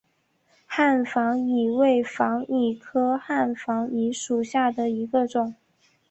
[0.65, 5.53] 汉防己为防己科汉防己属下的一个种。